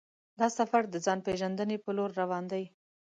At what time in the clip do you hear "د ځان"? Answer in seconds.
0.89-1.19